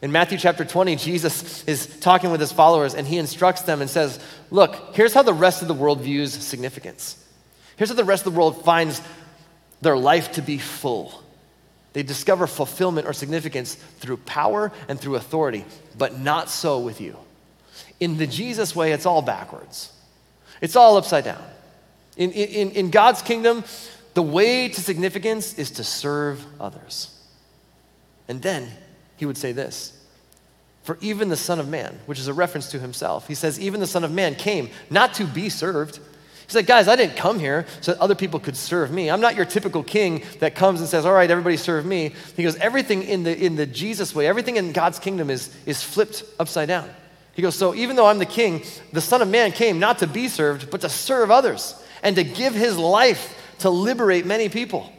[0.00, 3.90] In Matthew chapter 20, Jesus is talking with his followers and he instructs them and
[3.90, 4.18] says,
[4.50, 7.22] Look, here's how the rest of the world views significance.
[7.76, 9.02] Here's how the rest of the world finds
[9.82, 11.22] their life to be full.
[11.92, 15.64] They discover fulfillment or significance through power and through authority,
[15.96, 17.16] but not so with you.
[18.00, 19.92] In the Jesus way, it's all backwards,
[20.60, 21.42] it's all upside down.
[22.16, 23.64] In, in, in God's kingdom,
[24.14, 27.10] the way to significance is to serve others.
[28.28, 28.70] And then
[29.16, 29.92] he would say this
[30.82, 33.80] For even the Son of Man, which is a reference to himself, he says, Even
[33.80, 35.98] the Son of Man came not to be served.
[36.46, 39.10] He's like, guys, I didn't come here so that other people could serve me.
[39.10, 42.14] I'm not your typical king that comes and says, all right, everybody serve me.
[42.36, 45.82] He goes, everything in the, in the Jesus way, everything in God's kingdom is, is
[45.82, 46.90] flipped upside down.
[47.32, 48.62] He goes, so even though I'm the king,
[48.92, 52.24] the Son of Man came not to be served, but to serve others and to
[52.24, 54.92] give his life to liberate many people.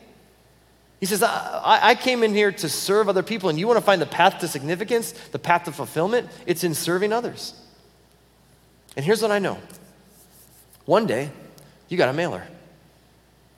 [0.99, 3.86] He says, I, I, came in here to serve other people, and you want to
[3.86, 6.32] find the path to significance, the path to fulfillment?
[6.47, 7.53] It's in serving others.
[8.95, 9.59] And here's what I know
[10.86, 11.30] one day,
[11.89, 12.43] you got a mailer.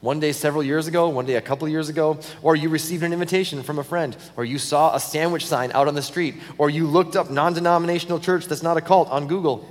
[0.01, 3.13] One day, several years ago, one day, a couple years ago, or you received an
[3.13, 6.69] invitation from a friend, or you saw a sandwich sign out on the street, or
[6.69, 9.65] you looked up non denominational church that's not a cult on Google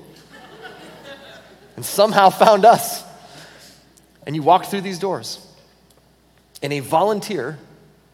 [1.76, 3.05] and somehow found us.
[4.26, 5.46] And you walked through these doors
[6.62, 7.58] and a volunteer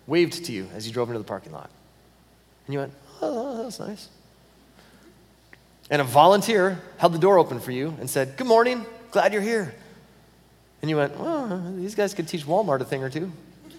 [0.06, 1.70] waved to you as you drove into the parking lot.
[2.66, 4.08] And you went, oh, that's nice.
[5.90, 9.42] And a volunteer held the door open for you and said, Good morning, glad you're
[9.42, 9.74] here.
[10.80, 13.30] And you went, Oh, these guys could teach Walmart a thing or two.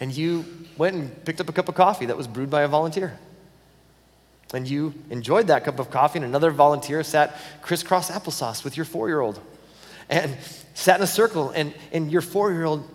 [0.00, 0.44] and you
[0.76, 3.18] went and picked up a cup of coffee that was brewed by a volunteer.
[4.52, 8.86] And you enjoyed that cup of coffee, and another volunteer sat crisscross applesauce with your
[8.86, 9.40] four year old
[10.08, 10.36] and
[10.74, 12.88] sat in a circle, and, and your four year old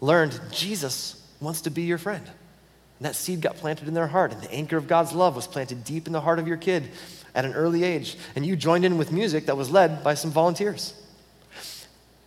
[0.00, 2.24] learned Jesus wants to be your friend.
[2.24, 5.46] And that seed got planted in their heart, and the anchor of God's love was
[5.46, 6.88] planted deep in the heart of your kid
[7.34, 8.16] at an early age.
[8.34, 10.94] And you joined in with music that was led by some volunteers.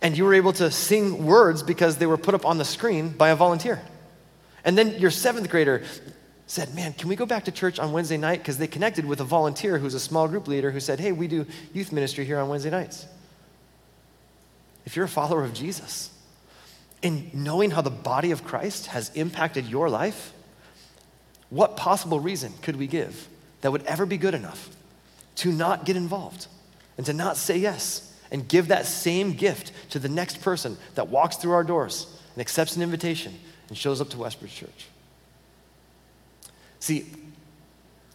[0.00, 3.10] And you were able to sing words because they were put up on the screen
[3.10, 3.82] by a volunteer.
[4.64, 5.82] And then your seventh grader
[6.46, 8.38] said, Man, can we go back to church on Wednesday night?
[8.38, 11.26] Because they connected with a volunteer who's a small group leader who said, Hey, we
[11.26, 13.06] do youth ministry here on Wednesday nights
[14.84, 16.10] if you're a follower of Jesus,
[17.02, 20.32] and knowing how the body of Christ has impacted your life,
[21.48, 23.28] what possible reason could we give
[23.60, 24.68] that would ever be good enough
[25.36, 26.46] to not get involved
[26.96, 31.08] and to not say yes and give that same gift to the next person that
[31.08, 33.34] walks through our doors and accepts an invitation
[33.68, 34.88] and shows up to Westbridge Church?
[36.78, 37.06] See,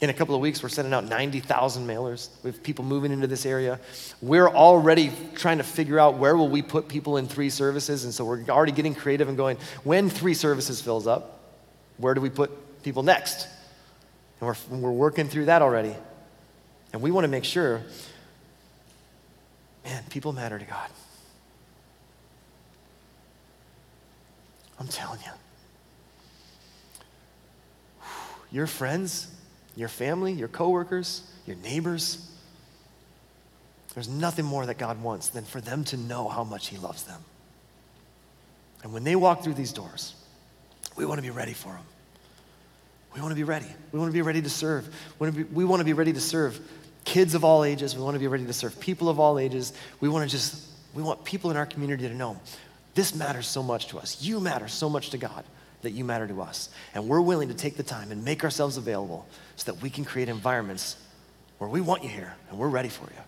[0.01, 2.29] in a couple of weeks, we're sending out 90,000 mailers.
[2.43, 3.79] We have people moving into this area.
[4.21, 8.03] We're already trying to figure out where will we put people in three services.
[8.03, 11.39] And so we're already getting creative and going, when three services fills up,
[11.97, 13.47] where do we put people next?
[14.41, 15.95] And we're, we're working through that already.
[16.91, 17.81] And we want to make sure,
[19.85, 20.89] man, people matter to God.
[24.77, 25.31] I'm telling you.
[28.51, 29.34] Your friends
[29.75, 32.31] your family, your coworkers, your neighbors.
[33.93, 37.03] There's nothing more that God wants than for them to know how much He loves
[37.03, 37.21] them.
[38.83, 40.13] And when they walk through these doors,
[40.95, 41.83] we want to be ready for them.
[43.13, 43.67] We want to be ready.
[43.91, 44.93] We want to be ready to serve.
[45.19, 45.29] We
[45.63, 46.59] want to be, ready to serve
[47.05, 47.95] kids of all ages.
[47.95, 49.71] We want to be ready to serve people of all ages.
[50.01, 52.39] We want to just, we want people in our community to know
[52.93, 54.21] this matters so much to us.
[54.21, 55.45] You matter so much to God
[55.85, 56.69] that you matter to us.
[56.93, 59.25] And we're willing to take the time and make ourselves available
[59.55, 60.97] so that we can create environments
[61.57, 63.21] where we want you here and we're ready for you.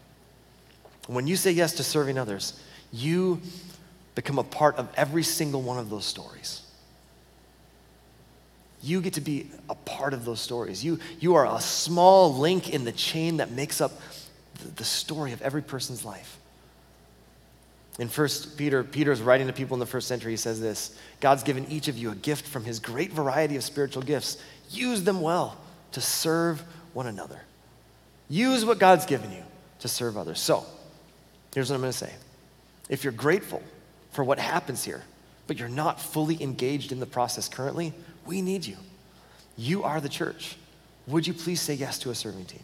[1.08, 2.60] And when you say yes to serving others,
[2.92, 3.42] you
[4.16, 6.64] become a part of every single one of those stories.
[8.82, 10.84] You get to be a part of those stories.
[10.84, 13.92] You, you are a small link in the chain that makes up
[14.60, 16.37] the, the story of every person's life.
[18.00, 20.34] In First Peter, Peter is writing to people in the first century.
[20.34, 23.64] He says this God's given each of you a gift from his great variety of
[23.64, 24.38] spiritual gifts.
[24.70, 25.58] Use them well
[25.94, 26.62] to serve
[26.94, 27.40] one another.
[28.30, 29.44] Use what God's given you
[29.80, 30.40] to serve others.
[30.40, 30.66] So,
[31.54, 32.14] here's what I'm going to say.
[32.90, 33.64] If you're grateful
[34.12, 35.04] for what happens here,
[35.48, 37.94] but you're not fully engaged in the process currently,
[38.26, 38.78] we need you.
[39.58, 40.58] You are the church.
[41.08, 42.64] Would you please say yes to a serving team?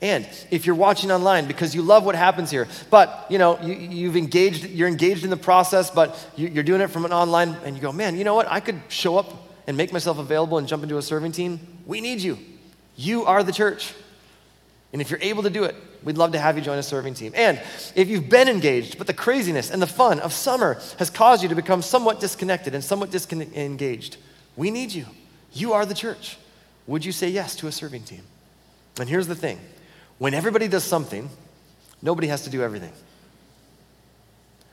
[0.00, 3.74] And if you're watching online because you love what happens here, but you know you,
[3.74, 7.56] you've engaged, you're engaged in the process, but you, you're doing it from an online,
[7.64, 8.46] and you go, man, you know what?
[8.48, 9.32] I could show up
[9.66, 11.60] and make myself available and jump into a serving team.
[11.84, 12.38] We need you.
[12.96, 13.92] You are the church.
[14.92, 17.14] And if you're able to do it, we'd love to have you join a serving
[17.14, 17.32] team.
[17.34, 17.60] And
[17.94, 21.48] if you've been engaged, but the craziness and the fun of summer has caused you
[21.50, 24.16] to become somewhat disconnected and somewhat disengaged,
[24.56, 25.04] we need you.
[25.52, 26.38] You are the church.
[26.86, 28.22] Would you say yes to a serving team?
[28.98, 29.60] And here's the thing
[30.18, 31.28] when everybody does something,
[32.02, 32.92] nobody has to do everything.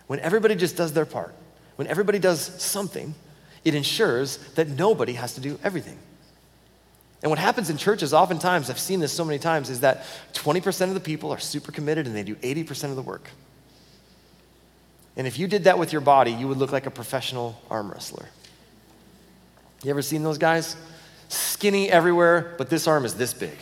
[0.07, 1.33] When everybody just does their part,
[1.75, 3.15] when everybody does something,
[3.63, 5.97] it ensures that nobody has to do everything.
[7.23, 10.89] And what happens in churches, oftentimes, I've seen this so many times, is that 20%
[10.89, 13.29] of the people are super committed and they do 80% of the work.
[15.17, 17.89] And if you did that with your body, you would look like a professional arm
[17.89, 18.27] wrestler.
[19.83, 20.75] You ever seen those guys?
[21.29, 23.57] Skinny everywhere, but this arm is this big.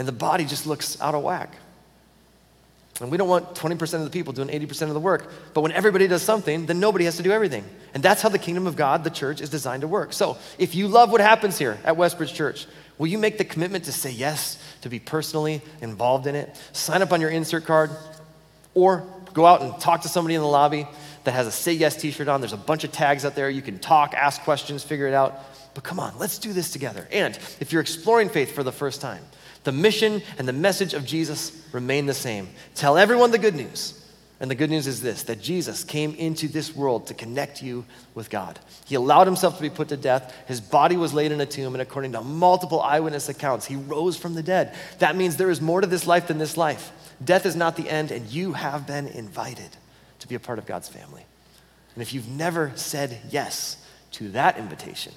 [0.00, 1.54] And the body just looks out of whack.
[3.02, 5.30] And we don't want 20% of the people doing 80% of the work.
[5.52, 7.66] But when everybody does something, then nobody has to do everything.
[7.92, 10.14] And that's how the kingdom of God, the church, is designed to work.
[10.14, 13.84] So if you love what happens here at Westbridge Church, will you make the commitment
[13.84, 16.58] to say yes, to be personally involved in it?
[16.72, 17.90] Sign up on your insert card,
[18.72, 20.86] or go out and talk to somebody in the lobby
[21.24, 22.40] that has a Say Yes t shirt on.
[22.40, 23.50] There's a bunch of tags out there.
[23.50, 25.38] You can talk, ask questions, figure it out.
[25.74, 27.06] But come on, let's do this together.
[27.12, 29.22] And if you're exploring faith for the first time,
[29.64, 32.48] the mission and the message of Jesus remain the same.
[32.74, 33.96] Tell everyone the good news.
[34.40, 37.84] And the good news is this that Jesus came into this world to connect you
[38.14, 38.58] with God.
[38.86, 40.34] He allowed himself to be put to death.
[40.48, 44.16] His body was laid in a tomb, and according to multiple eyewitness accounts, he rose
[44.16, 44.74] from the dead.
[44.98, 46.90] That means there is more to this life than this life.
[47.22, 49.76] Death is not the end, and you have been invited
[50.20, 51.26] to be a part of God's family.
[51.94, 53.76] And if you've never said yes
[54.12, 55.12] to that invitation,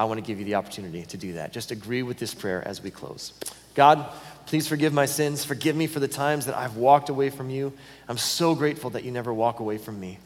[0.00, 1.52] I want to give you the opportunity to do that.
[1.52, 3.34] Just agree with this prayer as we close.
[3.74, 4.10] God,
[4.46, 5.44] please forgive my sins.
[5.44, 7.74] Forgive me for the times that I've walked away from you.
[8.08, 10.18] I'm so grateful that you never walk away from me.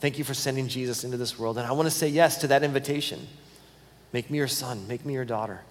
[0.00, 1.56] Thank you for sending Jesus into this world.
[1.56, 3.26] And I want to say yes to that invitation.
[4.12, 5.62] Make me your son, make me your daughter.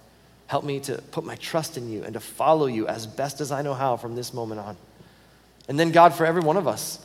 [0.47, 3.51] Help me to put my trust in you and to follow you as best as
[3.51, 4.75] I know how from this moment on.
[5.69, 6.97] And then, God, for every one of us,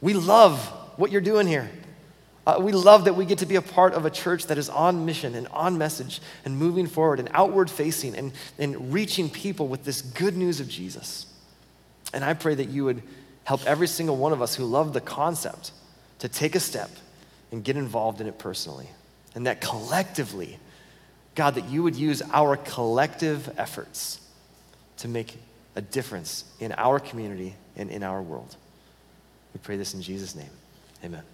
[0.00, 0.60] we love
[0.96, 1.68] what you're doing here.
[2.48, 4.70] Uh, we love that we get to be a part of a church that is
[4.70, 9.68] on mission and on message and moving forward and outward facing and, and reaching people
[9.68, 11.26] with this good news of Jesus.
[12.14, 13.02] And I pray that you would
[13.44, 15.72] help every single one of us who love the concept
[16.20, 16.88] to take a step
[17.52, 18.88] and get involved in it personally.
[19.34, 20.58] And that collectively,
[21.34, 24.22] God, that you would use our collective efforts
[24.96, 25.36] to make
[25.76, 28.56] a difference in our community and in our world.
[29.52, 30.50] We pray this in Jesus' name.
[31.04, 31.24] Amen.